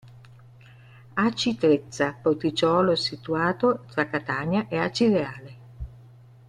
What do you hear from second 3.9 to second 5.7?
tra Catania e Acireale.